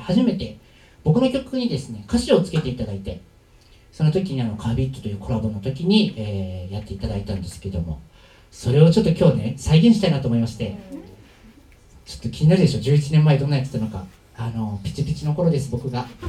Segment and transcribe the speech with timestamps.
[0.00, 0.58] 初めて
[1.02, 3.20] 僕の曲にですね歌詞をつけていただいて
[3.92, 8.00] その時にあのカービットというコラボの時に、えーやっていただいたんですけども
[8.50, 10.76] それをちょっと今日ね再現したいなと思いまして
[12.04, 14.04] ちょっと気になるでしょ11年前どんなやってたのか。
[14.36, 16.06] あのピチピチの頃です僕が。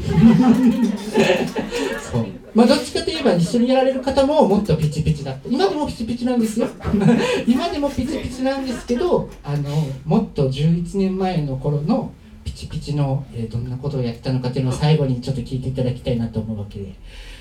[2.00, 2.25] そう。
[2.54, 5.50] まあどっちかといえば一緒にやられる方ももっとピチピチだった。
[5.50, 6.68] 今でもピチピチなんですよ。
[7.47, 12.11] 今でもピチピチなんですけどあのもっと11年前の頃の
[12.56, 16.93] チピチの、えーどんなことをやってたのかっていうのを最後にちょっと聞いていただきたいなと思うわけで、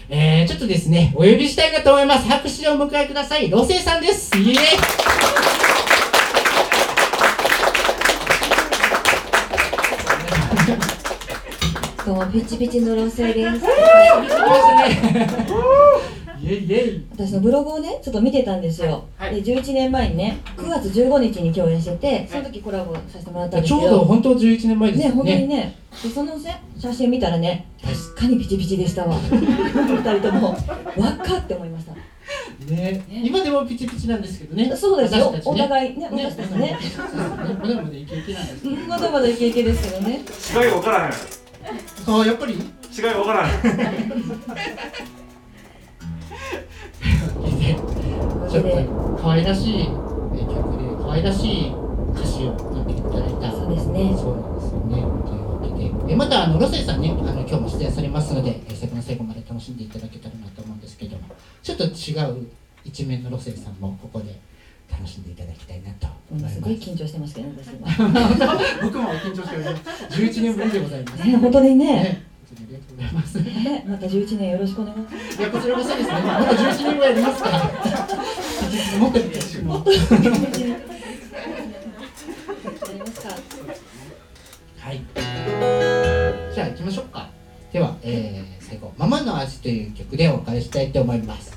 [0.09, 2.29] えー、ちょっとですねお呼びしたいなと思います。
[2.29, 3.49] 拍手をお迎えください。
[3.49, 4.37] ロセさんです。
[4.37, 4.57] イエーイ
[12.05, 13.61] どうもピチピチのロセです。
[17.13, 19.05] 私のブログをね、ちょっと見てたんですよ。
[19.17, 23.93] はいで、11年前にね、9月15日に共演してて、その時コラボさせてもらったんですちょうけど。
[23.93, 25.57] ど本当11年前ですね、よ本当にね。
[25.57, 29.17] ね、でそのね、写真見たらね、確かにピチピチでしたわ。
[29.25, 31.95] 二人とも、わっかって思いました。
[32.73, 33.03] ね。
[33.11, 34.73] 今でもピチピチなんですけどね。
[34.77, 35.33] そうですよ。
[35.33, 35.41] ね。
[35.45, 36.77] お互いね、私たちね。
[37.59, 40.21] まだまだイケイケなんですまだまだイケイケですけどね。
[40.55, 41.13] 違い分からへん。
[42.07, 42.53] あやっぱり？
[42.55, 42.61] 違い
[43.03, 45.24] 分からへん
[48.55, 51.73] ちょっと可愛らしいえー曲で可愛らしい
[52.15, 61.23] 歌詞をなっていただいたそうですねそうなんですよねというわけでえまたあのロセイさんねあの今日も出演されますのでえ最後の最後まで楽しんでいただけたらなと思うんですけども
[61.65, 62.47] ちょっと違う
[62.85, 64.39] 一面のロセイさんもここで
[64.89, 68.55] 楽しんでいただきたいなと思いますすごい緊張してますけどね、 私今。
[68.83, 71.87] 僕も緊張しております11年ぶりでございますね、本当にね。
[71.87, 75.41] ねありがとうございますね、また11年よろしくお願いします。
[75.41, 76.13] いや、こちらこそですね。
[76.13, 78.44] まだ11年ぐらいありますから。
[78.99, 79.75] もってるんも。
[79.77, 79.85] あ
[82.93, 83.29] りますか。
[84.79, 85.01] はい。
[86.55, 87.31] じゃあ行きましょうか。
[87.73, 91.54] では、えー、最後、ママの味という曲でお別れしたいと思います。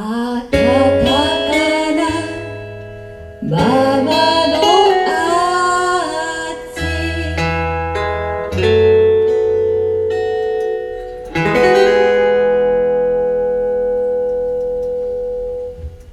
[0.00, 0.57] Ah.